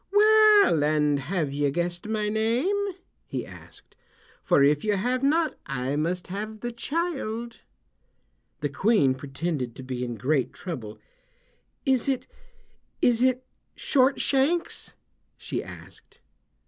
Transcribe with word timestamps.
"Well, 0.11 0.83
and 0.83 1.19
have 1.19 1.53
you 1.53 1.69
guessed 1.69 2.07
my 2.07 2.27
name?" 2.27 2.95
he 3.27 3.45
asked; 3.45 3.95
"for 4.41 4.63
if 4.63 4.83
you 4.83 4.95
have 4.95 5.21
not 5.21 5.53
I 5.67 5.95
must 5.95 6.25
have 6.25 6.61
the 6.61 6.71
child." 6.71 7.57
The 8.61 8.69
Queen 8.69 9.13
pretended 9.13 9.75
to 9.75 9.83
be 9.83 10.03
in 10.03 10.15
great 10.15 10.53
trouble. 10.53 10.97
"Is 11.85 12.09
it—is 12.09 13.21
it 13.21 13.45
Short 13.75 14.19
Shanks?" 14.19 14.95
she 15.37 15.63
asked. 15.63 16.19